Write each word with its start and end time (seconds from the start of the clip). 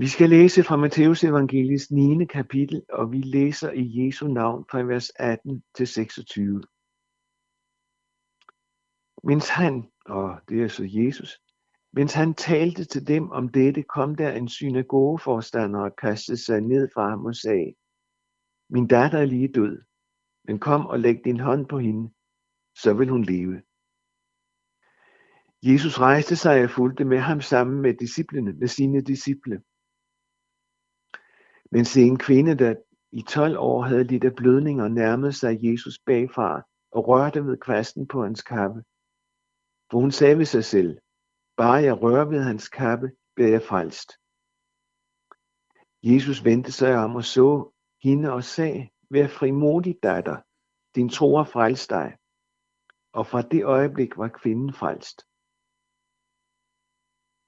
Vi 0.00 0.06
skal 0.06 0.30
læse 0.30 0.62
fra 0.62 0.76
Matteus 0.76 1.24
evangelis 1.24 1.90
9. 1.90 2.24
kapitel, 2.24 2.82
og 2.88 3.12
vi 3.12 3.20
læser 3.20 3.72
i 3.72 4.06
Jesu 4.06 4.28
navn 4.28 4.64
fra 4.70 4.82
vers 4.82 5.10
18 5.18 5.62
til 5.74 5.86
26. 5.86 6.62
Mens 9.24 9.48
han, 9.48 9.90
og 10.06 10.40
det 10.48 10.62
er 10.62 10.68
så 10.68 10.88
Jesus, 10.92 11.40
mens 11.92 12.14
han 12.14 12.34
talte 12.34 12.84
til 12.84 13.06
dem 13.06 13.30
om 13.30 13.48
dette, 13.48 13.82
kom 13.82 14.14
der 14.14 14.32
en 14.32 14.48
synagogeforstander 14.48 15.80
og 15.80 15.96
kastede 15.96 16.44
sig 16.44 16.60
ned 16.60 16.88
fra 16.94 17.10
ham 17.10 17.24
og 17.24 17.34
sagde, 17.34 17.74
Min 18.70 18.86
datter 18.86 19.18
er 19.18 19.26
lige 19.26 19.52
død, 19.52 19.82
men 20.44 20.58
kom 20.58 20.86
og 20.86 21.00
læg 21.00 21.24
din 21.24 21.40
hånd 21.40 21.66
på 21.66 21.78
hende, 21.78 22.10
så 22.74 22.94
vil 22.94 23.08
hun 23.08 23.24
leve. 23.24 23.62
Jesus 25.62 26.00
rejste 26.00 26.36
sig 26.36 26.64
og 26.64 26.70
fulgte 26.70 27.04
med 27.04 27.18
ham 27.18 27.40
sammen 27.40 27.82
med 27.82 27.94
disciplene, 27.94 28.52
med 28.52 28.68
sine 28.68 29.00
disciple. 29.00 29.62
Men 31.70 31.84
se 31.84 32.00
en 32.02 32.18
kvinde, 32.18 32.54
der 32.54 32.74
i 33.12 33.22
12 33.22 33.58
år 33.58 33.82
havde 33.82 34.04
lidt 34.04 34.24
af 34.24 34.34
blødninger, 34.36 34.88
nærmede 34.88 35.32
sig 35.32 35.58
Jesus 35.62 35.98
bagfra 36.06 36.62
og 36.92 37.08
rørte 37.08 37.46
ved 37.46 37.56
kvasten 37.56 38.08
på 38.08 38.22
hans 38.22 38.42
kappe. 38.42 38.82
For 39.90 39.98
hun 39.98 40.10
sagde 40.10 40.38
ved 40.38 40.44
sig 40.44 40.64
selv, 40.64 40.98
bare 41.56 41.82
jeg 41.82 42.02
rører 42.02 42.24
ved 42.24 42.42
hans 42.42 42.68
kappe, 42.68 43.10
bliver 43.34 43.50
jeg 43.50 43.62
frelst. 43.62 44.10
Jesus 46.02 46.44
vendte 46.44 46.72
sig 46.72 46.96
om 47.04 47.16
og 47.16 47.24
så 47.24 47.72
hende 48.02 48.32
og 48.32 48.44
sagde, 48.44 48.88
vær 49.10 49.28
frimodig 49.28 49.96
datter, 50.02 50.36
din 50.94 51.08
tro 51.08 51.36
har 51.36 51.44
frelst 51.44 51.90
dig. 51.90 52.16
Og 53.12 53.26
fra 53.26 53.42
det 53.42 53.64
øjeblik 53.64 54.16
var 54.16 54.28
kvinden 54.28 54.72
frelst. 54.72 55.22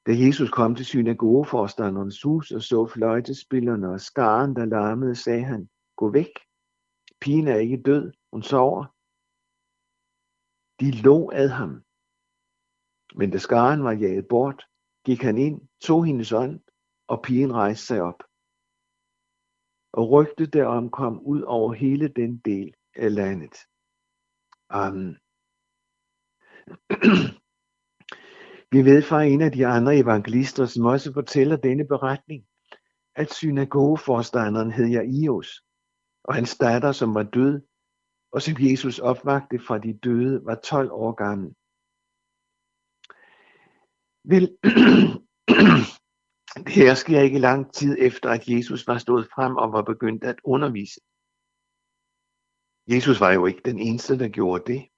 Da 0.06 0.12
Jesus 0.24 0.50
kom 0.50 0.74
til 0.74 0.86
synagogeforstanderens 0.86 2.22
hus 2.22 2.50
og 2.50 2.62
så 2.62 2.86
fløjtespillerne 2.86 3.90
og 3.90 4.00
skaren, 4.00 4.56
der 4.56 4.64
larmede, 4.64 5.16
sagde 5.16 5.44
han, 5.44 5.70
gå 5.96 6.10
væk. 6.12 6.34
Pigen 7.20 7.48
er 7.48 7.56
ikke 7.56 7.82
død, 7.82 8.12
hun 8.32 8.42
sover. 8.42 8.84
De 10.80 10.90
lå 11.06 11.30
ad 11.42 11.48
ham. 11.48 11.72
Men 13.18 13.30
da 13.30 13.38
skaren 13.38 13.84
var 13.84 13.92
jaget 13.92 14.26
bort, 14.28 14.66
gik 15.04 15.22
han 15.22 15.38
ind, 15.38 15.68
tog 15.80 16.04
hendes 16.04 16.32
ånd, 16.32 16.60
og 17.06 17.22
pigen 17.22 17.52
rejste 17.52 17.86
sig 17.86 18.00
op. 18.02 18.20
Og 19.92 20.10
rygtet 20.10 20.52
derom 20.52 20.90
kom 20.90 21.20
ud 21.20 21.42
over 21.42 21.72
hele 21.72 22.08
den 22.08 22.38
del 22.38 22.74
af 22.94 23.14
landet. 23.14 23.56
Amen. 24.68 25.18
Vi 28.72 28.84
ved 28.84 29.02
fra 29.02 29.22
en 29.22 29.40
af 29.40 29.52
de 29.52 29.66
andre 29.66 29.96
evangelister, 29.96 30.66
som 30.66 30.84
også 30.84 31.12
fortæller 31.12 31.56
denne 31.56 31.86
beretning, 31.86 32.46
at 33.16 33.32
synagogeforstanderen 33.32 34.72
hed 34.72 34.86
Jairus, 34.86 35.62
og 36.24 36.34
hans 36.34 36.58
datter, 36.58 36.92
som 36.92 37.14
var 37.14 37.22
død, 37.22 37.62
og 38.32 38.42
som 38.42 38.54
Jesus 38.58 38.98
opvagte 38.98 39.58
fra 39.66 39.78
de 39.78 39.98
døde, 39.98 40.44
var 40.44 40.54
12 40.54 40.92
år 40.92 41.12
gammel. 41.12 41.54
Vel, 44.24 44.50
det 46.66 46.74
her 46.74 46.94
sker 46.94 47.20
ikke 47.20 47.38
lang 47.38 47.74
tid 47.74 47.96
efter, 47.98 48.30
at 48.30 48.48
Jesus 48.48 48.86
var 48.86 48.98
stået 48.98 49.28
frem 49.34 49.56
og 49.56 49.72
var 49.72 49.82
begyndt 49.82 50.24
at 50.24 50.40
undervise. 50.44 51.00
Jesus 52.88 53.20
var 53.20 53.32
jo 53.32 53.46
ikke 53.46 53.62
den 53.64 53.78
eneste, 53.78 54.18
der 54.18 54.28
gjorde 54.28 54.72
det. 54.72 54.89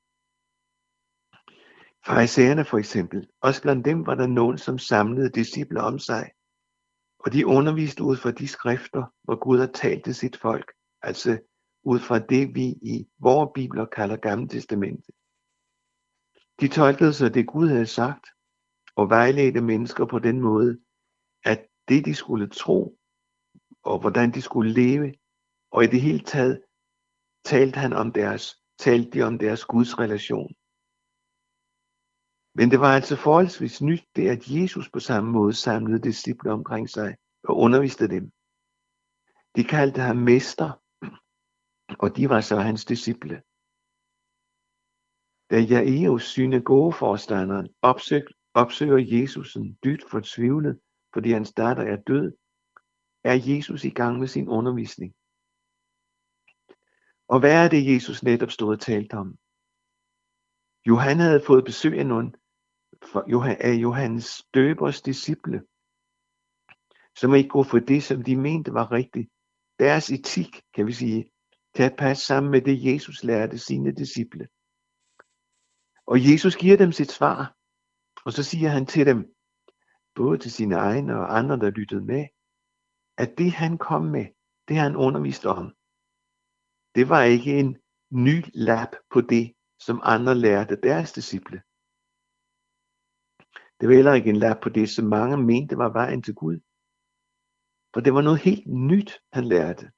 Farisæerne 2.07 2.65
for 2.65 2.79
eksempel, 2.79 3.29
også 3.41 3.63
blandt 3.63 3.85
dem 3.85 4.07
var 4.07 4.15
der 4.15 4.27
nogen, 4.27 4.59
som 4.59 4.79
samlede 4.79 5.31
disciple 5.31 5.81
om 5.81 5.99
sig, 5.99 6.31
og 7.19 7.33
de 7.33 7.47
underviste 7.47 8.03
ud 8.03 8.17
fra 8.17 8.31
de 8.31 8.49
skrifter, 8.49 9.05
hvor 9.23 9.37
Gud 9.37 9.59
har 9.59 9.67
talt 9.67 10.05
til 10.05 10.15
sit 10.15 10.37
folk, 10.37 10.73
altså 11.03 11.39
ud 11.85 12.01
fra 12.01 12.19
det, 12.19 12.55
vi 12.55 12.65
i 12.65 13.09
vores 13.19 13.51
bibler 13.55 13.85
kalder 13.85 14.17
Gamle 14.17 14.49
Testamentet. 14.49 15.15
De 16.61 16.69
tolkede 16.69 17.13
så 17.13 17.29
det, 17.29 17.47
Gud 17.47 17.69
havde 17.69 17.87
sagt, 17.87 18.27
og 18.97 19.09
vejledte 19.09 19.61
mennesker 19.61 20.07
på 20.07 20.19
den 20.19 20.41
måde, 20.41 20.81
at 21.45 21.67
det, 21.89 22.05
de 22.05 22.15
skulle 22.15 22.49
tro, 22.49 22.99
og 23.83 23.99
hvordan 23.99 24.31
de 24.31 24.43
skulle 24.43 24.73
leve, 24.73 25.15
og 25.71 25.85
i 25.85 25.87
det 25.87 26.01
hele 26.01 26.21
taget 26.21 26.63
talte 27.45 27.79
han 27.79 27.93
om 27.93 28.13
deres, 28.13 28.57
talte 28.79 29.11
de 29.11 29.23
om 29.23 29.39
deres 29.39 29.65
Guds 29.65 29.99
relation. 29.99 30.55
Men 32.55 32.71
det 32.71 32.81
var 32.81 32.95
altså 32.95 33.17
forholdsvis 33.17 33.83
nyt, 33.83 34.05
det 34.17 34.29
at 34.29 34.43
Jesus 34.49 34.91
på 34.91 35.01
samme 35.01 35.31
måde 35.33 35.55
samlede 35.55 36.03
disciple 36.03 36.53
omkring 36.53 36.91
sig 36.91 37.17
og 37.45 37.57
underviste 37.57 38.09
dem. 38.09 38.33
De 39.57 39.65
kaldte 39.65 40.01
ham 40.01 40.17
mester, 40.17 40.71
og 41.99 42.17
de 42.17 42.29
var 42.29 42.41
så 42.41 42.57
hans 42.57 42.85
disciple. 42.85 43.43
Da 45.51 45.59
Jairus 45.61 46.25
synagogeforstanderen 46.25 47.69
opsøg, 47.83 48.25
opsøger 48.55 48.99
Jesusen 48.99 49.79
dybt 49.85 49.85
dybt 49.85 50.11
fortvivlet, 50.11 50.81
fordi 51.13 51.33
hans 51.33 51.53
datter 51.53 51.83
er 51.83 51.97
død, 51.97 52.33
er 53.25 53.37
Jesus 53.47 53.85
i 53.85 53.91
gang 53.91 54.19
med 54.19 54.29
sin 54.29 54.49
undervisning. 54.49 55.15
Og 57.29 57.41
hvad 57.41 57.65
er 57.65 57.69
det, 57.69 57.95
Jesus 57.95 58.23
netop 58.23 58.51
stod 58.51 58.73
og 58.75 58.81
talte 58.81 59.15
om? 59.15 59.39
Jo, 60.87 60.97
han 60.97 61.19
havde 61.19 61.43
fået 61.47 61.65
besøg 61.65 61.99
af 61.99 62.07
nogle 62.07 62.33
af 63.61 63.75
Johannes 63.75 64.43
døbers 64.55 65.03
disciple, 65.03 65.63
som 67.17 67.35
ikke 67.35 67.49
går 67.49 67.63
for 67.63 67.79
det, 67.79 68.03
som 68.03 68.23
de 68.23 68.37
mente 68.37 68.75
var 68.75 68.93
rigtigt. 68.93 69.31
Deres 69.79 70.11
etik, 70.11 70.63
kan 70.75 70.87
vi 70.87 70.93
sige, 70.93 71.31
kan 71.75 71.97
passe 71.99 72.27
sammen 72.27 72.51
med 72.51 72.61
det, 72.61 72.85
Jesus 72.85 73.25
lærte 73.25 73.59
sine 73.59 73.93
disciple. 73.93 74.49
Og 76.07 76.33
Jesus 76.33 76.57
giver 76.57 76.77
dem 76.77 76.93
sit 76.93 77.11
svar, 77.11 77.57
og 78.25 78.33
så 78.33 78.43
siger 78.43 78.69
han 78.69 78.87
til 78.87 79.07
dem, 79.07 79.35
både 80.15 80.39
til 80.39 80.53
sine 80.53 80.75
egne 80.75 81.17
og 81.17 81.39
andre, 81.39 81.57
der 81.57 81.71
lyttede 81.71 82.05
med, 82.05 82.27
at 83.17 83.39
det 83.39 83.53
han 83.53 83.79
kom 83.79 84.05
med, 84.05 84.27
det 84.69 84.77
han 84.77 84.97
underviste 84.97 85.49
om, 85.49 85.75
det 86.95 87.09
var 87.09 87.23
ikke 87.23 87.59
en 87.59 87.79
ny 88.11 88.45
lap 88.55 88.89
på 89.11 89.21
det, 89.21 89.55
som 89.79 90.01
andre 90.05 90.35
lærte 90.35 90.77
deres 90.83 91.13
disciple. 91.13 91.63
Det 93.83 93.89
var 93.89 93.95
heller 93.95 94.13
ikke 94.15 94.31
en 94.31 94.37
lap 94.37 94.61
på 94.63 94.69
det, 94.69 94.91
som 94.91 95.05
mange 95.05 95.37
mente 95.37 95.79
var 95.79 95.93
vejen 95.93 96.23
til 96.23 96.35
Gud. 96.35 96.59
For 97.95 98.01
det 98.01 98.15
var 98.15 98.23
noget 98.23 98.41
helt 98.41 98.67
nyt, 98.67 99.21
han 99.33 99.45
lærte. 99.45 99.91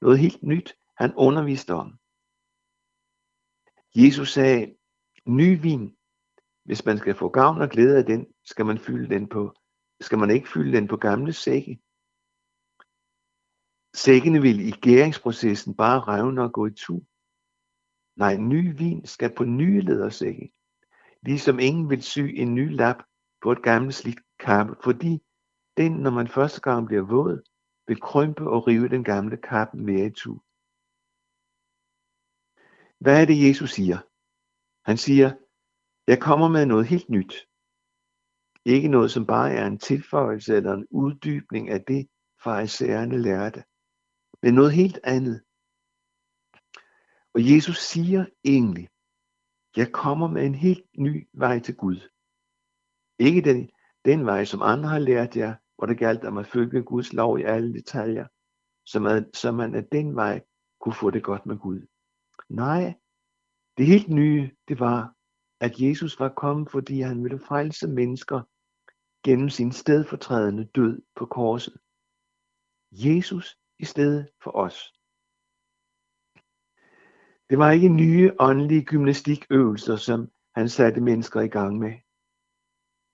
Noget 0.00 0.18
helt 0.18 0.42
nyt, 0.42 0.76
han 0.96 1.12
underviste 1.16 1.74
om. 1.74 1.98
Jesus 3.94 4.32
sagde, 4.32 4.74
ny 5.26 5.62
vin, 5.62 5.96
hvis 6.64 6.84
man 6.84 6.98
skal 6.98 7.14
få 7.14 7.28
gavn 7.28 7.60
og 7.60 7.68
glæde 7.68 7.98
af 7.98 8.04
den, 8.04 8.26
skal 8.44 8.66
man 8.66 8.78
fylde 8.78 9.14
den 9.14 9.28
på, 9.28 9.54
skal 10.00 10.18
man 10.18 10.30
ikke 10.30 10.48
fylde 10.48 10.76
den 10.76 10.88
på 10.88 10.96
gamle 10.96 11.32
sække. 11.32 11.80
Sækkene 13.94 14.40
vil 14.42 14.60
i 14.68 14.70
gæringsprocessen 14.70 15.76
bare 15.76 16.00
revne 16.00 16.42
og 16.42 16.52
gå 16.52 16.66
i 16.66 16.70
tu. 16.70 17.00
Nej, 18.16 18.36
ny 18.36 18.78
vin 18.78 19.06
skal 19.06 19.34
på 19.34 19.44
nye 19.44 19.80
ledersække. 19.80 20.52
Ligesom 21.22 21.58
ingen 21.58 21.90
vil 21.90 22.02
sy 22.02 22.18
en 22.18 22.54
ny 22.54 22.74
lap 22.74 22.96
på 23.42 23.52
et 23.52 23.62
gammelt 23.62 23.94
slidt 23.94 24.18
kappe, 24.38 24.76
fordi 24.84 25.22
den, 25.76 25.92
når 25.92 26.10
man 26.10 26.28
første 26.28 26.60
gang 26.60 26.86
bliver 26.86 27.02
våd, 27.02 27.42
vil 27.86 28.00
krympe 28.00 28.50
og 28.50 28.66
rive 28.66 28.88
den 28.88 29.04
gamle 29.04 29.36
kappe 29.36 29.76
mere 29.76 30.06
i 30.06 30.10
tu. 30.10 30.40
Hvad 32.98 33.22
er 33.22 33.26
det, 33.26 33.48
Jesus 33.48 33.70
siger? 33.70 33.98
Han 34.84 34.96
siger, 34.96 35.32
jeg 36.06 36.20
kommer 36.20 36.48
med 36.48 36.66
noget 36.66 36.86
helt 36.86 37.08
nyt. 37.08 37.48
Ikke 38.64 38.88
noget, 38.88 39.10
som 39.10 39.26
bare 39.26 39.52
er 39.52 39.66
en 39.66 39.78
tilføjelse 39.78 40.56
eller 40.56 40.72
en 40.72 40.86
uddybning 40.90 41.70
af 41.70 41.84
det, 41.84 42.08
farisæerne 42.42 43.22
lærte, 43.22 43.64
men 44.42 44.54
noget 44.54 44.72
helt 44.72 45.00
andet. 45.04 45.44
Og 47.34 47.40
Jesus 47.54 47.78
siger 47.78 48.26
egentlig, 48.44 48.88
jeg 49.76 49.92
kommer 49.92 50.28
med 50.28 50.46
en 50.46 50.54
helt 50.54 50.86
ny 50.98 51.28
vej 51.32 51.58
til 51.58 51.76
Gud. 51.76 52.08
Ikke 53.18 53.40
den, 53.40 53.70
den 54.04 54.26
vej, 54.26 54.44
som 54.44 54.62
andre 54.62 54.88
har 54.88 54.98
lært 54.98 55.36
jer, 55.36 55.54
hvor 55.76 55.86
det 55.86 55.98
galt 55.98 56.24
om 56.24 56.38
at 56.38 56.46
følge 56.46 56.82
Guds 56.82 57.12
lov 57.12 57.38
i 57.38 57.42
alle 57.42 57.74
detaljer, 57.74 58.26
så 58.86 59.00
man, 59.00 59.34
så 59.34 59.52
man 59.52 59.74
af 59.74 59.84
den 59.84 60.16
vej 60.16 60.40
kunne 60.80 60.94
få 60.94 61.10
det 61.10 61.22
godt 61.22 61.46
med 61.46 61.56
Gud. 61.58 61.86
Nej, 62.48 62.94
det 63.78 63.86
helt 63.86 64.08
nye, 64.08 64.50
det 64.68 64.80
var, 64.80 65.14
at 65.60 65.80
Jesus 65.80 66.20
var 66.20 66.28
kommet, 66.28 66.70
fordi 66.70 67.00
han 67.00 67.24
ville 67.24 67.38
frelse 67.38 67.88
mennesker 67.88 68.42
gennem 69.24 69.48
sin 69.48 69.72
stedfortrædende 69.72 70.64
død 70.64 71.02
på 71.16 71.26
korset. 71.26 71.76
Jesus 72.92 73.58
i 73.78 73.84
stedet 73.84 74.28
for 74.42 74.50
os. 74.50 74.92
Det 77.50 77.58
var 77.58 77.70
ikke 77.70 77.88
nye 77.88 78.32
åndelige 78.38 78.84
gymnastikøvelser, 78.84 79.96
som 79.96 80.30
han 80.54 80.68
satte 80.68 81.00
mennesker 81.00 81.40
i 81.40 81.48
gang 81.48 81.78
med 81.78 81.92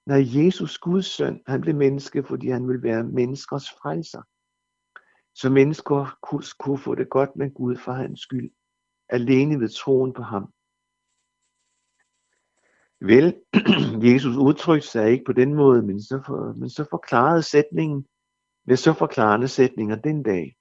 når 0.07 0.45
Jesus, 0.45 0.79
Guds 0.79 1.07
søn, 1.07 1.43
han 1.47 1.61
blev 1.61 1.75
menneske, 1.75 2.25
fordi 2.25 2.49
han 2.49 2.69
ville 2.69 2.83
være 2.83 3.05
menneskers 3.05 3.71
frelser. 3.71 4.23
Så 5.35 5.51
mennesker 5.51 6.19
kunne 6.59 6.79
få 6.79 6.95
det 6.95 7.11
godt 7.11 7.37
med 7.37 7.55
Gud 7.55 7.77
for 7.77 7.93
hans 7.93 8.21
skyld, 8.21 8.51
alene 9.09 9.61
ved 9.61 9.69
troen 9.69 10.13
på 10.13 10.23
ham. 10.23 10.53
Vel, 13.01 13.37
Jesus 14.13 14.37
udtrykte 14.37 14.89
sig 14.89 15.11
ikke 15.11 15.25
på 15.25 15.33
den 15.33 15.55
måde, 15.55 15.83
men 15.83 16.03
så, 16.03 16.23
for, 16.27 16.53
men 16.53 16.71
så 16.71 16.87
forklarede 16.91 17.43
sætningen 17.43 18.07
med 18.67 18.77
så 18.77 18.93
forklarende 18.93 19.49
sætninger 19.49 19.97
den 19.97 20.23
dag. 20.23 20.57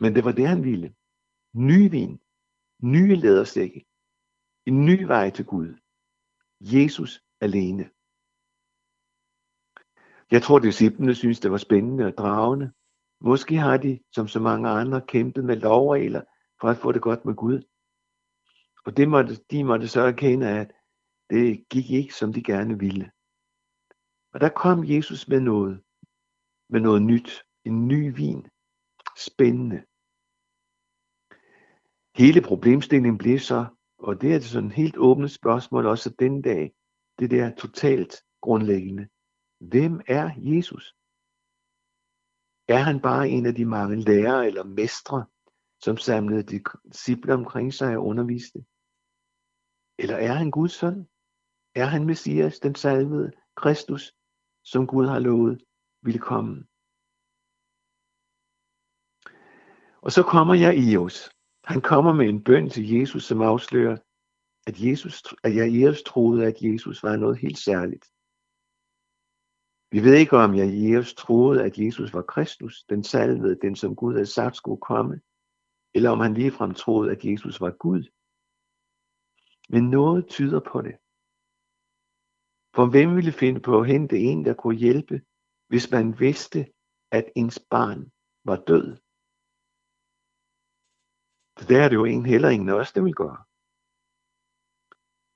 Men 0.00 0.14
det 0.14 0.24
var 0.24 0.32
det, 0.32 0.48
han 0.48 0.64
ville. 0.64 0.94
Ny 1.54 1.90
vin, 1.90 2.20
nye 2.82 3.16
lædersække, 3.16 3.86
en 4.66 4.86
ny 4.86 5.02
vej 5.02 5.30
til 5.30 5.44
Gud. 5.44 5.74
Jesus 6.60 7.24
alene. 7.40 7.90
Jeg 10.32 10.42
tror, 10.42 10.58
disciplene 10.58 11.14
synes, 11.14 11.40
det 11.40 11.50
var 11.50 11.56
spændende 11.56 12.06
og 12.06 12.18
dragende. 12.18 12.72
Måske 13.20 13.56
har 13.56 13.76
de, 13.76 14.00
som 14.12 14.28
så 14.28 14.40
mange 14.40 14.68
andre, 14.68 15.00
kæmpet 15.00 15.44
med 15.44 15.56
lovregler 15.56 16.22
for 16.60 16.68
at 16.68 16.76
få 16.76 16.92
det 16.92 17.02
godt 17.02 17.24
med 17.24 17.34
Gud. 17.34 17.62
Og 18.86 18.96
det 18.96 19.08
måtte, 19.08 19.34
de 19.50 19.64
måtte 19.64 19.88
så 19.88 20.00
erkende, 20.00 20.48
at 20.48 20.72
det 21.30 21.68
gik 21.70 21.90
ikke, 21.90 22.14
som 22.14 22.32
de 22.32 22.42
gerne 22.42 22.78
ville. 22.78 23.10
Og 24.32 24.40
der 24.40 24.48
kom 24.48 24.84
Jesus 24.84 25.28
med 25.28 25.40
noget, 25.40 25.82
med 26.68 26.80
noget 26.80 27.02
nyt, 27.02 27.42
en 27.64 27.88
ny 27.88 28.16
vin, 28.16 28.46
spændende. 29.18 29.84
Hele 32.16 32.40
problemstillingen 32.40 33.18
blev 33.18 33.38
så, 33.38 33.66
og 33.98 34.20
det 34.20 34.34
er 34.34 34.40
sådan 34.40 34.68
et 34.68 34.74
helt 34.74 34.96
åbent 34.96 35.30
spørgsmål 35.30 35.86
også 35.86 36.10
den 36.18 36.42
dag, 36.42 36.72
det 37.18 37.30
der 37.30 37.54
totalt 37.54 38.14
grundlæggende. 38.40 39.08
Hvem 39.70 40.00
er 40.06 40.30
Jesus? 40.36 40.96
Er 42.68 42.82
han 42.88 43.00
bare 43.00 43.28
en 43.28 43.46
af 43.46 43.54
de 43.54 43.64
mange 43.64 43.96
lærere 43.96 44.46
eller 44.46 44.64
mestre, 44.64 45.26
som 45.80 45.96
samlede 45.96 46.42
disciple 46.42 47.34
omkring 47.34 47.74
sig 47.74 47.96
og 47.96 48.06
underviste? 48.06 48.58
Eller 49.98 50.16
er 50.16 50.32
han 50.32 50.50
Guds 50.50 50.72
søn? 50.72 51.08
Er 51.74 51.84
han 51.84 52.06
Messias, 52.06 52.58
den 52.60 52.74
salvede, 52.74 53.32
Kristus, 53.56 54.14
som 54.64 54.86
Gud 54.86 55.06
har 55.06 55.18
lovet 55.18 55.64
ville 56.02 56.20
komme? 56.20 56.54
Og 60.02 60.12
så 60.12 60.22
kommer 60.22 60.54
jeg 60.54 60.72
i 60.78 60.96
os. 60.96 61.30
Han 61.64 61.80
kommer 61.80 62.12
med 62.12 62.28
en 62.28 62.44
bøn 62.44 62.70
til 62.70 62.90
Jesus, 62.90 63.24
som 63.24 63.40
afslører, 63.42 63.96
at, 64.66 64.74
Jesus, 64.78 65.22
at 65.44 65.56
jeg 65.56 65.80
Jesus 65.80 66.02
troede, 66.02 66.46
at 66.46 66.56
Jesus 66.62 67.02
var 67.02 67.16
noget 67.16 67.38
helt 67.38 67.58
særligt. 67.58 68.04
Vi 69.92 70.00
ved 70.04 70.14
ikke, 70.14 70.36
om 70.36 70.54
jeg 70.54 70.68
Jesus 70.92 71.14
troede, 71.14 71.64
at 71.64 71.78
Jesus 71.78 72.14
var 72.14 72.22
Kristus, 72.22 72.84
den 72.84 73.04
salvede, 73.04 73.58
den 73.62 73.76
som 73.76 73.96
Gud 73.96 74.12
havde 74.14 74.26
sagt 74.26 74.56
skulle 74.56 74.80
komme, 74.80 75.20
eller 75.94 76.10
om 76.10 76.20
han 76.20 76.34
ligefrem 76.34 76.74
troede, 76.74 77.10
at 77.10 77.24
Jesus 77.24 77.60
var 77.60 77.70
Gud. 77.70 78.02
Men 79.68 79.90
noget 79.90 80.28
tyder 80.28 80.60
på 80.60 80.82
det. 80.82 80.94
For 82.76 82.90
hvem 82.90 83.16
ville 83.16 83.32
finde 83.32 83.60
på 83.60 83.80
at 83.80 83.86
hente 83.86 84.18
en, 84.18 84.44
der 84.44 84.54
kunne 84.54 84.76
hjælpe, 84.76 85.22
hvis 85.68 85.90
man 85.90 86.20
vidste, 86.20 86.72
at 87.10 87.32
ens 87.36 87.58
barn 87.70 88.12
var 88.44 88.56
død? 88.56 88.96
Så 91.58 91.64
der 91.68 91.84
er 91.84 91.88
det 91.88 91.96
jo 91.96 92.04
en 92.04 92.26
heller 92.26 92.48
ingen 92.48 92.68
af 92.68 92.74
os, 92.74 92.92
der 92.92 93.02
vil 93.02 93.14
gøre. 93.14 93.44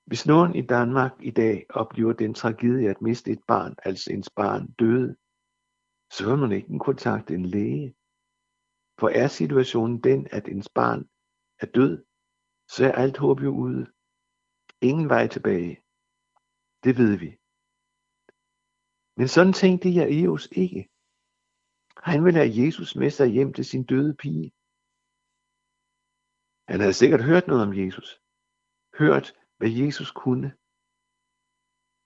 Hvis 0.07 0.25
nogen 0.25 0.55
i 0.55 0.61
Danmark 0.61 1.13
i 1.21 1.31
dag 1.31 1.65
oplever 1.69 2.13
den 2.13 2.33
tragedie 2.33 2.89
at 2.89 3.01
miste 3.01 3.31
et 3.31 3.43
barn, 3.47 3.75
altså 3.83 4.13
ens 4.13 4.29
barn 4.29 4.71
døde, 4.79 5.15
så 6.15 6.29
vil 6.29 6.37
man 6.37 6.51
ikke 6.51 6.79
kontakte 6.79 7.33
en 7.33 7.45
læge. 7.45 7.95
For 8.99 9.09
er 9.09 9.27
situationen 9.27 10.03
den, 10.03 10.27
at 10.31 10.47
ens 10.47 10.69
barn 10.69 11.09
er 11.59 11.65
død, 11.65 12.05
så 12.73 12.85
er 12.85 12.91
alt 12.91 13.17
håb 13.17 13.39
jo 13.39 13.51
ude. 13.65 13.83
Ingen 14.81 15.09
vej 15.09 15.27
tilbage. 15.27 15.73
Det 16.83 16.93
ved 17.01 17.13
vi. 17.23 17.29
Men 19.17 19.27
sådan 19.27 19.53
tænkte 19.53 19.87
jeg 19.99 20.07
Eos 20.21 20.45
ikke. 20.51 20.89
Han 22.09 22.25
ville 22.25 22.39
have 22.39 22.57
Jesus 22.63 22.95
med 22.95 23.11
sig 23.11 23.27
hjem 23.27 23.53
til 23.53 23.65
sin 23.65 23.83
døde 23.83 24.15
pige. 24.23 24.51
Han 26.71 26.79
havde 26.79 26.99
sikkert 27.01 27.23
hørt 27.29 27.47
noget 27.47 27.63
om 27.67 27.73
Jesus. 27.81 28.09
Hørt, 28.99 29.27
hvad 29.57 29.69
Jesus 29.69 30.11
kunne. 30.11 30.53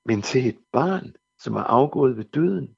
Men 0.05 0.21
til 0.21 0.47
et 0.49 0.59
barn, 0.71 1.15
som 1.39 1.53
er 1.53 1.63
afgået 1.63 2.17
ved 2.17 2.25
døden, 2.25 2.77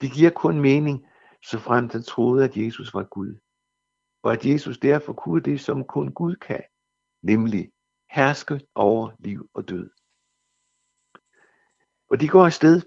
det 0.00 0.12
giver 0.12 0.30
kun 0.30 0.60
mening, 0.60 1.06
så 1.44 1.58
frem 1.58 1.88
den 1.88 2.02
troede, 2.02 2.44
at 2.44 2.56
Jesus 2.56 2.94
var 2.94 3.04
Gud. 3.04 3.38
Og 4.22 4.32
at 4.32 4.46
Jesus 4.46 4.78
derfor 4.78 5.12
kunne 5.12 5.42
det, 5.42 5.60
som 5.60 5.84
kun 5.84 6.12
Gud 6.12 6.36
kan, 6.36 6.62
nemlig 7.22 7.72
herske 8.10 8.60
over 8.74 9.10
liv 9.18 9.50
og 9.54 9.68
død. 9.68 9.90
Og 12.10 12.20
de 12.20 12.28
går 12.28 12.44
afsted, 12.44 12.82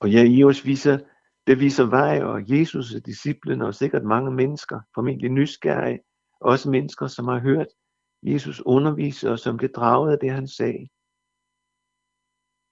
og 0.00 0.10
ja, 0.10 0.22
Jesus 0.28 0.64
viser, 0.64 0.98
det 1.46 1.60
viser 1.60 1.84
vej, 1.84 2.22
og 2.22 2.50
Jesus 2.50 2.94
og 2.94 3.06
disciplene, 3.06 3.66
og 3.66 3.74
sikkert 3.74 4.04
mange 4.04 4.30
mennesker, 4.30 4.80
formentlig 4.94 5.30
nysgerrige, 5.30 6.00
også 6.40 6.70
mennesker, 6.70 7.06
som 7.06 7.28
har 7.28 7.38
hørt 7.38 7.66
Jesus 8.24 8.60
underviste 8.60 9.30
og 9.30 9.38
som 9.38 9.56
blev 9.56 9.70
draget 9.70 10.12
af 10.12 10.18
det, 10.18 10.30
han 10.30 10.48
sagde. 10.48 10.88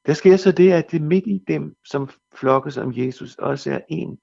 Der 0.07 0.15
sker 0.15 0.37
så 0.37 0.53
det, 0.53 0.73
at 0.73 0.91
det 0.91 1.03
midt 1.03 1.27
i 1.27 1.39
dem, 1.49 1.77
som 1.85 2.09
flokkes 2.35 2.77
om 2.77 2.93
Jesus, 2.97 3.35
også 3.37 3.71
er 3.71 3.81
en, 3.89 4.21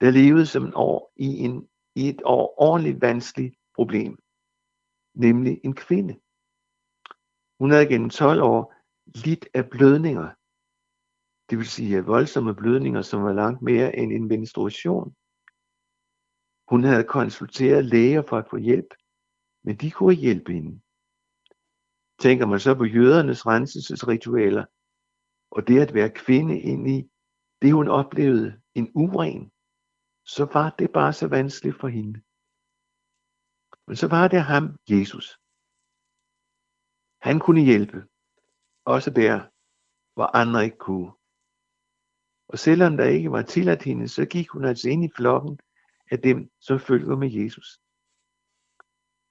der 0.00 0.10
levede 0.10 0.46
som 0.46 0.64
en 0.64 0.72
år 0.74 1.12
i, 1.16 1.26
en, 1.26 1.68
i 1.94 2.08
et 2.08 2.22
år 2.24 2.54
ordentligt 2.58 3.00
vanskeligt 3.00 3.54
problem, 3.74 4.18
nemlig 5.14 5.60
en 5.64 5.74
kvinde. 5.74 6.14
Hun 7.60 7.70
havde 7.70 7.86
gennem 7.86 8.10
12 8.10 8.42
år 8.42 8.74
lidt 9.26 9.48
af 9.54 9.70
blødninger, 9.70 10.28
det 11.50 11.58
vil 11.58 11.66
sige 11.66 12.04
voldsomme 12.04 12.54
blødninger, 12.54 13.02
som 13.02 13.22
var 13.22 13.32
langt 13.32 13.62
mere 13.62 13.96
end 13.96 14.12
en 14.12 14.28
menstruation. 14.28 15.14
Hun 16.68 16.84
havde 16.84 17.04
konsulteret 17.04 17.84
læger 17.84 18.22
for 18.22 18.36
at 18.38 18.48
få 18.50 18.56
hjælp, 18.56 18.94
men 19.66 19.76
de 19.76 19.90
kunne 19.90 20.14
hjælpe 20.14 20.52
hende. 20.52 20.80
Tænker 22.18 22.46
man 22.46 22.60
så 22.60 22.74
på 22.74 22.84
jødernes 22.84 23.46
renselsesritualer, 23.46 24.64
og 25.50 25.68
det 25.68 25.80
at 25.80 25.94
være 25.94 26.10
kvinde 26.10 26.60
ind 26.60 26.88
i 26.90 27.10
det, 27.62 27.72
hun 27.72 27.88
oplevede, 27.88 28.60
en 28.74 28.92
uren, 28.94 29.52
så 30.24 30.44
var 30.52 30.70
det 30.78 30.92
bare 30.92 31.12
så 31.12 31.28
vanskeligt 31.28 31.80
for 31.80 31.88
hende. 31.88 32.22
Men 33.86 33.96
så 33.96 34.08
var 34.08 34.28
det 34.28 34.42
ham, 34.42 34.64
Jesus. 34.90 35.38
Han 37.20 37.38
kunne 37.38 37.64
hjælpe, 37.70 37.98
også 38.84 39.10
der, 39.10 39.36
hvor 40.14 40.36
andre 40.36 40.64
ikke 40.64 40.78
kunne. 40.88 41.12
Og 42.48 42.58
selvom 42.58 42.96
der 42.96 43.04
ikke 43.04 43.30
var 43.30 43.42
tilladt 43.42 43.82
hende, 43.82 44.08
så 44.08 44.26
gik 44.26 44.48
hun 44.48 44.64
altså 44.64 44.88
ind 44.88 45.04
i 45.04 45.14
flokken 45.16 45.58
af 46.10 46.18
dem, 46.18 46.50
som 46.60 46.80
følger 46.80 47.16
med 47.16 47.30
Jesus. 47.30 47.80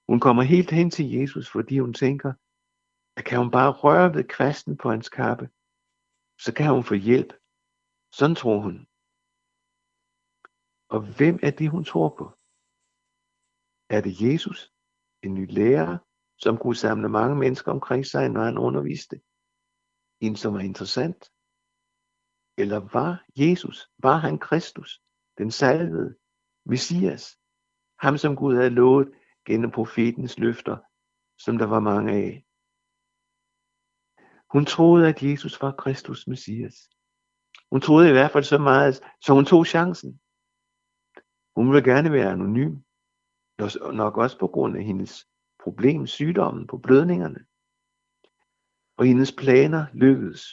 Hun 0.09 0.19
kommer 0.19 0.43
helt 0.43 0.71
hen 0.71 0.89
til 0.91 1.11
Jesus, 1.11 1.51
fordi 1.51 1.79
hun 1.79 1.93
tænker, 1.93 2.33
at 3.17 3.25
kan 3.25 3.37
hun 3.39 3.51
bare 3.51 3.71
røre 3.71 4.13
ved 4.15 4.23
kvasten 4.23 4.77
på 4.77 4.89
hans 4.89 5.09
kappe, 5.09 5.45
så 6.43 6.53
kan 6.57 6.73
hun 6.73 6.83
få 6.83 6.93
hjælp. 6.93 7.31
Sådan 8.17 8.35
tror 8.35 8.59
hun. 8.65 8.75
Og 10.93 10.99
hvem 11.17 11.39
er 11.47 11.51
det, 11.59 11.69
hun 11.69 11.83
tror 11.83 12.09
på? 12.19 12.25
Er 13.95 14.01
det 14.01 14.13
Jesus, 14.21 14.73
en 15.23 15.33
ny 15.33 15.45
lærer, 15.51 15.97
som 16.37 16.57
kunne 16.57 16.75
samle 16.75 17.09
mange 17.09 17.35
mennesker 17.35 17.71
omkring 17.71 18.05
sig, 18.05 18.29
når 18.29 18.43
han 18.43 18.57
underviste? 18.57 19.21
En, 20.19 20.35
som 20.35 20.53
var 20.53 20.59
interessant? 20.59 21.31
Eller 22.57 22.79
var 22.93 23.25
Jesus, 23.35 23.77
var 23.97 24.17
han 24.17 24.39
Kristus, 24.39 25.01
den 25.37 25.51
salvede, 25.51 26.17
Messias, 26.65 27.39
ham 27.99 28.17
som 28.17 28.35
Gud 28.35 28.55
havde 28.55 28.69
lovet 28.69 29.07
gennem 29.45 29.71
profetens 29.71 30.39
løfter, 30.39 30.77
som 31.37 31.57
der 31.57 31.65
var 31.65 31.79
mange 31.79 32.11
af. 32.13 32.45
Hun 34.53 34.65
troede, 34.65 35.07
at 35.07 35.23
Jesus 35.23 35.61
var 35.61 35.71
Kristus 35.71 36.27
Messias. 36.27 36.89
Hun 37.71 37.81
troede 37.81 38.09
i 38.09 38.11
hvert 38.11 38.31
fald 38.31 38.43
så 38.43 38.57
meget, 38.57 38.93
så 39.21 39.33
hun 39.33 39.45
tog 39.45 39.65
chancen. 39.65 40.19
Hun 41.55 41.67
ville 41.67 41.91
gerne 41.91 42.11
være 42.11 42.31
anonym, 42.31 42.75
nok 43.93 44.17
også 44.17 44.39
på 44.39 44.47
grund 44.47 44.77
af 44.77 44.83
hendes 44.83 45.27
problem, 45.63 46.07
sygdommen 46.07 46.67
på 46.67 46.77
blødningerne. 46.77 47.45
Og 48.97 49.05
hendes 49.05 49.31
planer 49.31 49.85
lykkedes. 49.93 50.43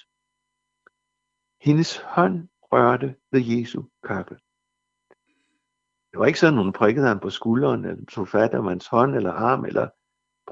Hendes 1.61 1.97
hånd 1.97 2.49
rørte 2.63 3.17
ved 3.33 3.41
Jesu 3.41 3.83
kappe. 4.05 4.39
Det 6.13 6.19
var 6.21 6.27
ikke 6.27 6.39
sådan, 6.39 6.59
hun 6.59 6.73
prikkede 6.73 7.07
ham 7.07 7.21
på 7.21 7.31
skulderen, 7.31 7.85
eller 7.85 8.05
tog 8.05 8.29
fat 8.29 8.55
om 8.55 8.67
hans 8.67 8.87
hånd 8.87 9.15
eller 9.15 9.33
arm, 9.33 9.65
eller 9.65 9.87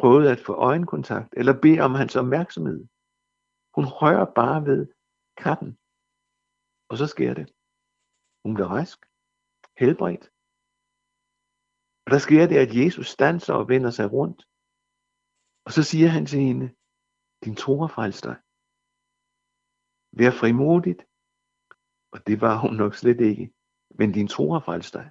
prøvede 0.01 0.33
at 0.33 0.41
få 0.47 0.53
øjenkontakt, 0.55 1.35
eller 1.37 1.61
bede 1.63 1.81
om 1.81 1.95
hans 1.95 2.17
opmærksomhed. 2.17 2.81
Hun 3.77 3.87
rører 4.01 4.29
bare 4.41 4.59
ved 4.69 4.81
katten. 5.37 5.71
Og 6.91 6.95
så 7.01 7.07
sker 7.15 7.33
det. 7.35 7.47
Hun 8.45 8.55
bliver 8.55 8.71
rask, 8.77 8.99
helbredt. 9.81 10.25
Og 12.05 12.09
der 12.15 12.21
sker 12.27 12.45
det, 12.51 12.59
at 12.65 12.75
Jesus 12.81 13.07
standser 13.17 13.55
og 13.55 13.69
vender 13.69 13.91
sig 13.99 14.13
rundt. 14.13 14.41
Og 15.67 15.71
så 15.77 15.83
siger 15.91 16.09
han 16.17 16.27
til 16.27 16.41
hende, 16.49 16.69
din 17.45 17.57
tro 17.63 17.75
har 17.81 17.91
frelst 17.97 18.25
dig. 18.29 18.37
Vær 20.19 20.33
frimodigt. 20.41 21.03
Og 22.13 22.19
det 22.27 22.37
var 22.45 22.55
hun 22.63 22.75
nok 22.83 22.95
slet 22.95 23.21
ikke. 23.31 23.47
Men 23.99 24.13
din 24.13 24.29
tro 24.29 24.45
har 24.53 24.61
frelst 24.61 24.95
dig. 24.95 25.07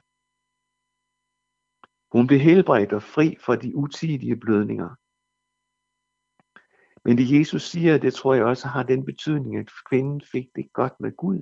Hun 2.11 2.27
blev 2.27 2.39
helbredt 2.39 2.93
og 2.93 3.03
fri 3.03 3.37
for 3.45 3.55
de 3.55 3.75
utidige 3.75 4.37
blødninger. 4.37 4.95
Men 7.05 7.17
det 7.17 7.39
Jesus 7.39 7.63
siger, 7.69 7.97
det 7.97 8.13
tror 8.13 8.33
jeg 8.33 8.45
også 8.45 8.67
har 8.67 8.83
den 8.83 9.05
betydning, 9.05 9.57
at 9.57 9.69
kvinden 9.89 10.21
fik 10.31 10.47
det 10.55 10.73
godt 10.73 10.99
med 10.99 11.15
Gud. 11.15 11.41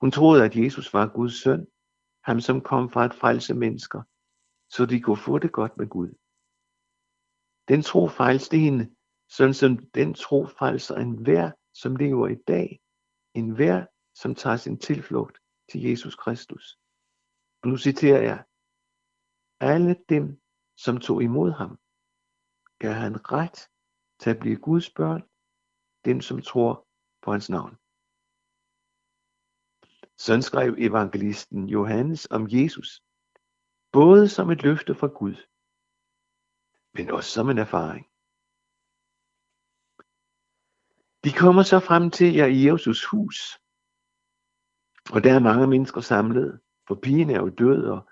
Hun 0.00 0.10
troede, 0.10 0.44
at 0.44 0.56
Jesus 0.56 0.94
var 0.94 1.12
Guds 1.14 1.42
søn, 1.42 1.66
ham 2.24 2.40
som 2.40 2.60
kom 2.60 2.90
fra 2.90 3.04
at 3.04 3.14
frelse 3.14 3.54
mennesker, 3.54 4.02
så 4.70 4.86
de 4.86 5.00
kunne 5.00 5.16
få 5.16 5.38
det 5.38 5.52
godt 5.52 5.76
med 5.76 5.88
Gud. 5.88 6.10
Den 7.68 7.82
tro 7.82 8.08
frelste 8.08 8.58
hende, 8.58 8.94
sådan 9.28 9.54
som 9.54 9.78
den 9.94 10.14
tro 10.14 10.46
frelser 10.46 10.96
enhver, 10.96 11.50
som 11.74 11.96
lever 11.96 12.28
i 12.28 12.34
dag, 12.34 12.80
enhver, 13.34 13.86
som 14.14 14.34
tager 14.34 14.56
sin 14.56 14.78
tilflugt 14.78 15.38
til 15.70 15.82
Jesus 15.82 16.14
Kristus. 16.14 16.78
Og 17.62 17.68
nu 17.68 17.76
citerer 17.76 18.22
jeg, 18.22 18.44
alle 19.60 19.96
dem, 20.08 20.40
som 20.76 21.00
tog 21.00 21.22
imod 21.22 21.50
ham, 21.50 21.78
gav 22.78 22.92
han 22.92 23.32
ret 23.32 23.68
til 24.20 24.30
at 24.30 24.38
blive 24.40 24.56
Guds 24.56 24.90
børn, 24.90 25.22
dem 26.04 26.20
som 26.20 26.42
tror 26.42 26.88
på 27.22 27.32
hans 27.32 27.50
navn. 27.50 27.76
Sådan 30.18 30.42
skrev 30.42 30.74
evangelisten 30.78 31.68
Johannes 31.68 32.26
om 32.30 32.46
Jesus, 32.50 33.02
både 33.92 34.28
som 34.28 34.50
et 34.50 34.62
løfte 34.62 34.94
fra 34.94 35.06
Gud, 35.06 35.36
men 36.94 37.10
også 37.10 37.30
som 37.30 37.50
en 37.50 37.58
erfaring. 37.58 38.06
De 41.24 41.32
kommer 41.32 41.62
så 41.62 41.80
frem 41.80 42.10
til 42.10 42.30
Jairus' 42.40 43.08
hus, 43.10 43.38
og 45.14 45.24
der 45.24 45.34
er 45.34 45.48
mange 45.50 45.66
mennesker 45.66 46.00
samlet, 46.00 46.60
for 46.86 46.94
pigen 47.02 47.30
er 47.30 47.40
jo 47.40 47.48
død, 47.48 47.84
og 47.94 48.10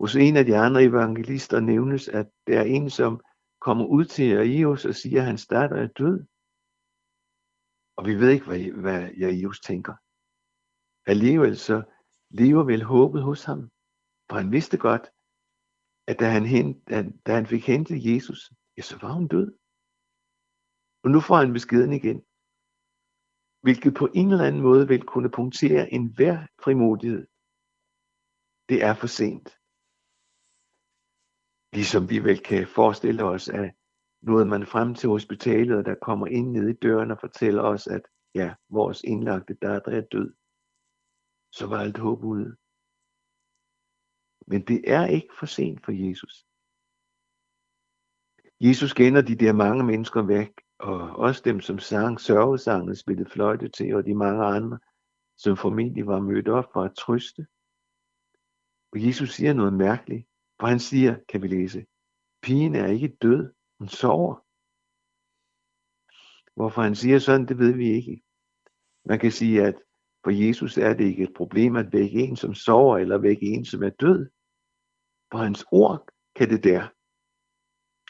hos 0.00 0.16
en 0.16 0.36
af 0.36 0.44
de 0.44 0.56
andre 0.56 0.82
evangelister 0.82 1.60
nævnes, 1.60 2.08
at 2.08 2.26
der 2.46 2.60
er 2.60 2.64
en, 2.64 2.90
som 2.90 3.20
kommer 3.60 3.86
ud 3.86 4.04
til 4.04 4.26
Jairus 4.28 4.84
og 4.84 4.94
siger, 4.94 5.20
at 5.20 5.26
hans 5.26 5.46
datter 5.46 5.76
er 5.76 5.86
død. 5.86 6.18
Og 7.96 8.06
vi 8.06 8.14
ved 8.14 8.30
ikke, 8.30 8.46
hvad, 8.46 8.80
hvad 8.82 9.10
Jairus 9.10 9.60
tænker. 9.60 9.94
Alligevel 11.06 11.56
så 11.58 11.82
lever 12.30 12.64
vel 12.64 12.82
håbet 12.82 13.22
hos 13.22 13.44
ham, 13.44 13.60
for 14.28 14.36
han 14.36 14.52
vidste 14.52 14.78
godt, 14.78 15.04
at 16.06 16.16
da 16.20 16.26
han, 16.36 16.46
hent, 16.46 16.88
da 17.26 17.34
han 17.34 17.46
fik 17.46 17.66
hentet 17.66 17.98
Jesus, 18.10 18.40
ja, 18.76 18.82
så 18.82 18.98
var 19.02 19.12
hun 19.12 19.28
død. 19.28 19.48
Og 21.04 21.10
nu 21.10 21.20
får 21.20 21.36
han 21.36 21.52
beskeden 21.52 21.92
igen, 21.92 22.18
hvilket 23.64 23.94
på 23.94 24.06
en 24.14 24.28
eller 24.32 24.44
anden 24.44 24.62
måde 24.62 24.88
vil 24.88 25.02
kunne 25.12 25.30
punktere 25.30 25.92
en 25.92 26.04
hver 26.16 26.46
frimodighed. 26.64 27.26
Det 28.68 28.82
er 28.88 28.94
for 28.94 29.06
sent. 29.06 29.48
Ligesom 31.74 32.10
vi 32.10 32.18
vel 32.18 32.38
kan 32.42 32.66
forestille 32.66 33.24
os, 33.24 33.48
at 33.48 33.74
nåede 34.22 34.46
man 34.46 34.66
frem 34.66 34.94
til 34.94 35.08
hospitalet, 35.08 35.76
og 35.76 35.84
der 35.84 35.94
kommer 36.02 36.26
ind 36.26 36.50
ned 36.50 36.68
i 36.68 36.72
døren 36.72 37.10
og 37.10 37.18
fortæller 37.20 37.62
os, 37.62 37.86
at 37.86 38.02
ja, 38.34 38.54
vores 38.68 39.02
indlagte 39.02 39.54
datter 39.54 39.92
er 39.92 40.00
død, 40.00 40.34
så 41.52 41.66
var 41.66 41.80
alt 41.80 41.98
håb 41.98 42.24
ude. 42.24 42.56
Men 44.46 44.62
det 44.62 44.90
er 44.90 45.06
ikke 45.06 45.34
for 45.38 45.46
sent 45.46 45.84
for 45.84 45.92
Jesus. 45.92 46.46
Jesus 48.60 48.92
kender 48.92 49.22
de 49.22 49.36
der 49.36 49.52
mange 49.52 49.84
mennesker 49.84 50.22
væk, 50.22 50.52
og 50.78 50.98
også 51.26 51.42
dem, 51.44 51.60
som 51.60 51.78
sang 51.78 52.20
sørgesangen, 52.20 52.96
spillede 52.96 53.30
fløjte 53.30 53.68
til, 53.68 53.94
og 53.94 54.06
de 54.06 54.14
mange 54.14 54.44
andre, 54.44 54.78
som 55.36 55.56
formentlig 55.56 56.06
var 56.06 56.20
mødt 56.20 56.48
op 56.48 56.72
for 56.72 56.82
at 56.82 56.96
trøste. 56.96 57.46
Og 58.92 59.06
Jesus 59.06 59.30
siger 59.30 59.52
noget 59.52 59.72
mærkeligt. 59.72 60.26
For 60.60 60.66
han 60.66 60.80
siger, 60.80 61.16
kan 61.28 61.42
vi 61.42 61.48
læse, 61.48 61.86
pigen 62.42 62.74
er 62.74 62.86
ikke 62.86 63.16
død, 63.22 63.52
hun 63.78 63.88
sover. 63.88 64.34
Hvorfor 66.56 66.82
han 66.82 66.94
siger 66.94 67.18
sådan, 67.18 67.46
det 67.46 67.58
ved 67.58 67.72
vi 67.74 67.88
ikke. 67.98 68.22
Man 69.04 69.18
kan 69.18 69.32
sige, 69.32 69.62
at 69.62 69.74
for 70.24 70.30
Jesus 70.30 70.78
er 70.78 70.94
det 70.94 71.04
ikke 71.04 71.22
et 71.22 71.34
problem 71.36 71.76
at 71.76 71.92
vække 71.92 72.18
en, 72.20 72.36
som 72.36 72.54
sover, 72.54 72.98
eller 72.98 73.18
vække 73.18 73.46
en, 73.46 73.64
som 73.64 73.82
er 73.82 73.90
død. 73.90 74.30
For 75.30 75.38
hans 75.38 75.64
ord 75.72 76.08
kan 76.36 76.48
det 76.50 76.64
der. 76.64 76.82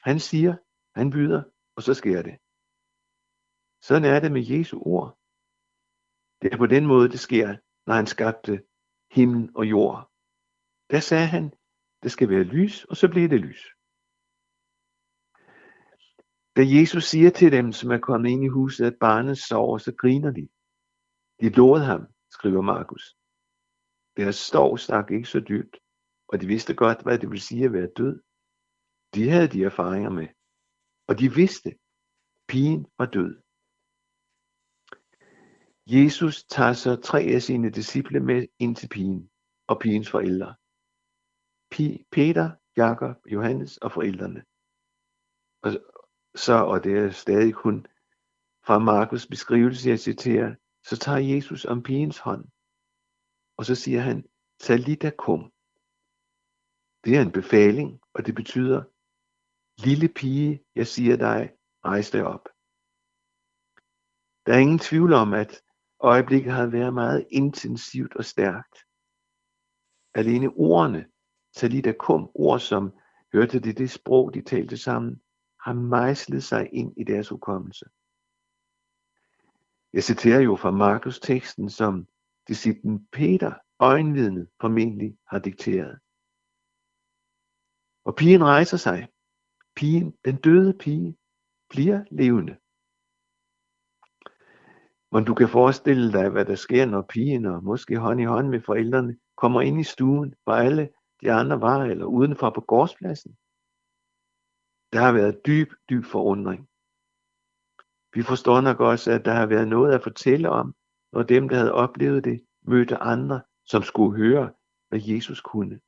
Han 0.08 0.20
siger, 0.20 0.56
han 0.98 1.10
byder, 1.10 1.42
og 1.76 1.82
så 1.82 1.94
sker 1.94 2.22
det. 2.22 2.36
Sådan 3.86 4.04
er 4.14 4.20
det 4.20 4.32
med 4.32 4.44
Jesu 4.52 4.78
ord. 4.78 5.18
Det 6.42 6.52
er 6.52 6.56
på 6.56 6.66
den 6.66 6.86
måde, 6.86 7.08
det 7.08 7.20
sker, 7.20 7.56
når 7.86 7.94
han 7.94 8.06
skabte 8.06 8.64
himmel 9.10 9.50
og 9.56 9.64
jord. 9.70 10.10
Der 10.90 11.00
sagde 11.00 11.26
han, 11.26 11.52
det 12.04 12.12
skal 12.12 12.28
være 12.28 12.42
lys, 12.56 12.84
og 12.84 12.96
så 12.96 13.08
bliver 13.08 13.28
det 13.28 13.40
lys. 13.40 13.62
Da 16.56 16.62
Jesus 16.78 17.04
siger 17.04 17.30
til 17.30 17.52
dem, 17.52 17.72
som 17.72 17.90
er 17.90 17.98
kommet 17.98 18.30
ind 18.30 18.44
i 18.44 18.54
huset, 18.58 18.84
at 18.86 18.98
barnet 19.00 19.38
sover, 19.38 19.78
så 19.78 19.92
griner 20.02 20.30
de. 20.38 20.48
De 21.40 21.48
låede 21.48 21.84
ham, 21.84 22.02
skriver 22.36 22.62
Markus. 22.62 23.04
Deres 24.16 24.36
stov 24.36 24.78
stak 24.78 25.10
ikke 25.10 25.28
så 25.28 25.40
dybt, 25.40 25.76
og 26.28 26.40
de 26.40 26.46
vidste 26.46 26.74
godt, 26.74 27.02
hvad 27.02 27.18
det 27.18 27.30
vil 27.30 27.40
sige 27.40 27.64
at 27.64 27.72
være 27.72 27.90
død. 27.96 28.22
De 29.14 29.30
havde 29.30 29.48
de 29.48 29.64
erfaringer 29.64 30.10
med, 30.10 30.28
og 31.08 31.18
de 31.20 31.34
vidste, 31.40 31.70
pigen 32.48 32.86
var 32.98 33.06
død. 33.06 33.32
Jesus 35.86 36.44
tager 36.44 36.72
så 36.72 36.96
tre 36.96 37.20
af 37.20 37.42
sine 37.42 37.70
disciple 37.70 38.20
med 38.20 38.46
ind 38.58 38.76
til 38.76 38.88
pigen 38.88 39.30
og 39.66 39.80
pigens 39.80 40.10
forældre. 40.10 40.54
Peter, 42.10 42.50
Jakob, 42.76 43.16
Johannes 43.26 43.76
og 43.76 43.92
forældrene. 43.92 44.44
Og 45.62 45.70
så, 46.34 46.54
og 46.54 46.84
det 46.84 46.98
er 46.98 47.10
stadig 47.10 47.54
kun 47.54 47.86
fra 48.66 48.78
Markus 48.78 49.26
beskrivelse, 49.26 49.88
jeg 49.88 50.00
citerer, 50.00 50.54
så 50.82 50.96
tager 50.96 51.18
Jesus 51.18 51.64
om 51.64 51.82
pigens 51.82 52.18
hånd, 52.18 52.44
og 53.56 53.64
så 53.64 53.74
siger 53.74 54.00
han, 54.00 54.24
Talita 54.60 55.10
kum. 55.10 55.52
Det 57.04 57.16
er 57.16 57.22
en 57.22 57.32
befaling, 57.32 58.00
og 58.14 58.26
det 58.26 58.34
betyder, 58.34 58.84
lille 59.86 60.08
pige, 60.08 60.64
jeg 60.74 60.86
siger 60.86 61.16
dig, 61.16 61.40
rejs 61.84 62.10
dig 62.10 62.24
op. 62.34 62.44
Der 64.46 64.54
er 64.54 64.58
ingen 64.58 64.78
tvivl 64.78 65.12
om, 65.12 65.32
at 65.32 65.62
øjeblikket 66.00 66.52
har 66.52 66.66
været 66.66 66.94
meget 66.94 67.26
intensivt 67.30 68.16
og 68.16 68.24
stærkt. 68.24 68.76
Alene 70.14 70.48
ordene 70.48 71.10
Talita 71.54 71.92
Kum, 71.92 72.30
ord 72.34 72.60
som 72.60 72.92
hørte 73.32 73.60
det 73.60 73.78
det 73.78 73.90
sprog, 73.90 74.34
de 74.34 74.42
talte 74.42 74.76
sammen, 74.76 75.20
har 75.64 75.72
mejslet 75.72 76.44
sig 76.44 76.68
ind 76.72 76.94
i 76.96 77.04
deres 77.04 77.28
hukommelse. 77.28 77.84
Jeg 79.92 80.04
citerer 80.04 80.40
jo 80.40 80.56
fra 80.56 80.70
Markus 80.70 81.20
teksten, 81.20 81.70
som 81.70 82.06
disciplen 82.48 83.06
Peter, 83.12 83.52
øjenvidnet, 83.78 84.48
formentlig 84.60 85.16
har 85.26 85.38
dikteret. 85.38 85.98
Og 88.04 88.14
pigen 88.16 88.44
rejser 88.44 88.76
sig. 88.76 89.08
Pigen, 89.76 90.14
den 90.24 90.36
døde 90.36 90.78
pige, 90.78 91.16
bliver 91.68 92.04
levende. 92.10 92.56
Men 95.12 95.24
du 95.24 95.34
kan 95.34 95.48
forestille 95.48 96.12
dig, 96.12 96.28
hvad 96.28 96.44
der 96.44 96.54
sker, 96.54 96.86
når 96.86 97.02
pigen 97.02 97.46
og 97.46 97.64
måske 97.64 97.98
hånd 97.98 98.20
i 98.20 98.24
hånd 98.24 98.48
med 98.48 98.60
forældrene 98.60 99.16
kommer 99.36 99.60
ind 99.60 99.80
i 99.80 99.84
stuen, 99.84 100.34
hvor 100.44 100.52
alle 100.52 100.88
de 101.24 101.32
andre 101.32 101.60
var, 101.60 101.82
eller 101.84 102.04
udenfor 102.04 102.50
på 102.50 102.60
gårdspladsen. 102.60 103.36
Der 104.92 105.00
har 105.00 105.12
været 105.12 105.46
dyb, 105.46 105.72
dyb 105.90 106.04
forundring. 106.04 106.68
Vi 108.14 108.22
forstår 108.22 108.60
nok 108.60 108.80
også, 108.80 109.12
at 109.12 109.24
der 109.24 109.32
har 109.32 109.46
været 109.46 109.68
noget 109.68 109.94
at 109.94 110.02
fortælle 110.02 110.50
om, 110.50 110.74
når 111.12 111.22
dem, 111.22 111.48
der 111.48 111.56
havde 111.56 111.72
oplevet 111.72 112.24
det, 112.24 112.46
mødte 112.62 112.96
andre, 112.96 113.42
som 113.64 113.82
skulle 113.82 114.16
høre, 114.16 114.52
hvad 114.88 115.00
Jesus 115.02 115.40
kunne. 115.40 115.80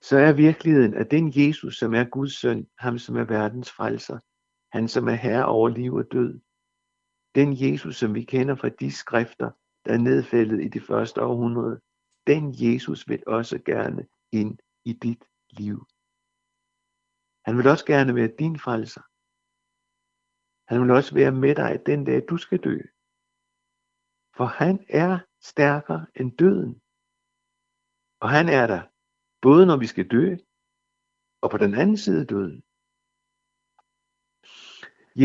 Så 0.00 0.18
er 0.18 0.32
virkeligheden, 0.32 0.94
at 0.94 1.10
den 1.10 1.32
Jesus, 1.36 1.78
som 1.78 1.94
er 1.94 2.04
Guds 2.04 2.40
søn, 2.40 2.66
ham 2.78 2.98
som 2.98 3.16
er 3.16 3.24
verdens 3.24 3.70
frelser, 3.72 4.18
han 4.76 4.88
som 4.88 5.08
er 5.08 5.14
herre 5.14 5.46
over 5.46 5.68
liv 5.68 5.94
og 5.94 6.04
død, 6.12 6.40
den 7.34 7.48
Jesus, 7.60 7.96
som 7.96 8.14
vi 8.14 8.22
kender 8.22 8.54
fra 8.54 8.68
de 8.68 8.92
skrifter, 8.92 9.50
der 9.84 9.92
er 9.92 9.98
nedfældet 9.98 10.64
i 10.64 10.68
det 10.68 10.82
første 10.82 11.22
århundrede, 11.22 11.80
den 12.30 12.42
Jesus 12.64 13.08
vil 13.08 13.22
også 13.26 13.56
gerne 13.72 14.02
ind 14.32 14.58
i 14.84 14.92
dit 14.92 15.24
liv. 15.50 15.78
Han 17.46 17.56
vil 17.58 17.66
også 17.72 17.86
gerne 17.86 18.14
være 18.14 18.36
din 18.38 18.58
frelser. 18.58 19.04
Han 20.70 20.76
vil 20.82 20.90
også 20.98 21.14
være 21.14 21.32
med 21.32 21.54
dig 21.54 21.72
den 21.86 22.04
dag, 22.04 22.18
du 22.30 22.36
skal 22.36 22.60
dø. 22.68 22.76
For 24.36 24.44
han 24.60 24.86
er 24.88 25.18
stærkere 25.50 26.06
end 26.20 26.30
døden. 26.42 26.74
Og 28.22 28.28
han 28.36 28.46
er 28.48 28.66
der, 28.66 28.82
både 29.42 29.66
når 29.66 29.76
vi 29.76 29.86
skal 29.86 30.08
dø, 30.08 30.36
og 31.42 31.50
på 31.50 31.58
den 31.64 31.74
anden 31.74 31.96
side 31.96 32.26
døden. 32.26 32.58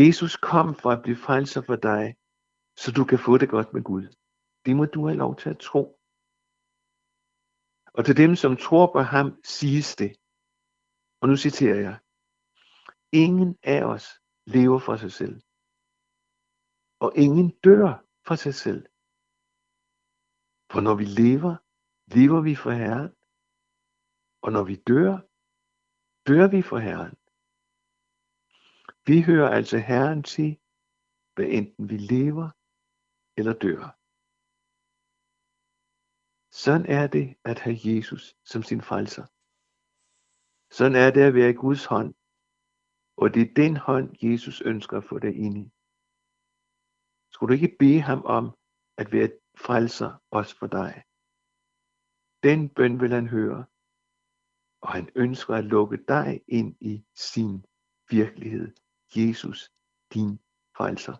Jesus 0.00 0.36
kom 0.36 0.68
for 0.82 0.90
at 0.90 1.02
blive 1.02 1.16
frelser 1.26 1.62
for 1.68 1.76
dig, 1.76 2.16
så 2.76 2.88
du 2.96 3.04
kan 3.04 3.18
få 3.18 3.38
det 3.38 3.48
godt 3.48 3.72
med 3.72 3.82
Gud. 3.82 4.04
Det 4.66 4.76
må 4.76 4.84
du 4.84 5.06
have 5.06 5.18
lov 5.18 5.36
til 5.36 5.50
at 5.50 5.58
tro. 5.58 6.00
Og 7.94 8.04
til 8.04 8.16
dem, 8.16 8.36
som 8.36 8.56
tror 8.56 8.86
på 8.92 9.00
ham, 9.00 9.28
siges 9.44 9.96
det. 9.96 10.12
Og 11.20 11.28
nu 11.28 11.36
citerer 11.36 11.80
jeg. 11.80 11.96
Ingen 13.12 13.58
af 13.62 13.82
os 13.84 14.06
lever 14.46 14.78
for 14.78 14.96
sig 14.96 15.12
selv. 15.12 15.36
Og 17.04 17.12
ingen 17.16 17.48
dør 17.64 18.04
for 18.26 18.34
sig 18.34 18.54
selv. 18.54 18.82
For 20.72 20.80
når 20.80 20.94
vi 20.94 21.04
lever, 21.04 21.54
lever 22.16 22.40
vi 22.40 22.54
for 22.54 22.70
Herren. 22.70 23.10
Og 24.42 24.52
når 24.52 24.64
vi 24.64 24.76
dør, 24.90 25.14
dør 26.28 26.46
vi 26.54 26.62
for 26.62 26.78
Herren. 26.78 27.14
Vi 29.06 29.22
hører 29.22 29.48
altså 29.58 29.78
Herren 29.78 30.22
til, 30.22 30.58
hvad 31.34 31.46
enten 31.58 31.88
vi 31.90 31.96
lever 31.96 32.50
eller 33.38 33.54
dør. 33.64 34.03
Sådan 36.62 36.86
er 36.86 37.06
det 37.06 37.36
at 37.44 37.58
have 37.58 37.78
Jesus 37.84 38.36
som 38.44 38.62
sin 38.62 38.82
frelser. 38.82 39.26
Sådan 40.76 40.96
er 41.04 41.10
det 41.14 41.22
at 41.28 41.34
være 41.34 41.50
i 41.50 41.60
Guds 41.64 41.84
hånd. 41.84 42.14
Og 43.16 43.34
det 43.34 43.42
er 43.42 43.54
den 43.62 43.76
hånd, 43.76 44.08
Jesus 44.22 44.60
ønsker 44.60 44.96
at 44.98 45.04
få 45.04 45.18
dig 45.18 45.34
ind 45.36 45.56
i. 45.58 45.66
Skulle 47.32 47.50
du 47.50 47.54
ikke 47.60 47.76
bede 47.78 48.00
ham 48.00 48.22
om 48.24 48.44
at 48.98 49.12
være 49.12 49.30
frelser 49.64 50.22
også 50.30 50.58
for 50.58 50.66
dig? 50.66 50.92
Den 52.42 52.68
bøn 52.76 53.00
vil 53.00 53.12
han 53.18 53.28
høre, 53.28 53.66
og 54.80 54.88
han 54.96 55.08
ønsker 55.14 55.54
at 55.54 55.64
lukke 55.64 55.98
dig 56.08 56.42
ind 56.48 56.76
i 56.80 57.04
sin 57.14 57.64
virkelighed. 58.10 58.66
Jesus, 59.16 59.58
din 60.14 60.38
frelser. 60.76 61.16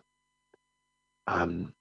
Amen. 1.27 1.74